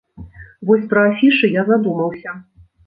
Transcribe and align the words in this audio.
Вось 0.69 0.89
пра 0.93 1.03
афішы 1.11 1.51
я 1.61 1.67
задумаўся. 1.71 2.37